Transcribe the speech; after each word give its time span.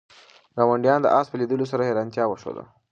ګاونډیانو 0.57 1.03
د 1.03 1.07
آس 1.19 1.27
په 1.29 1.35
لیدلو 1.41 1.65
سره 1.71 1.87
حیرانتیا 1.87 2.23
وښوده. 2.27 2.63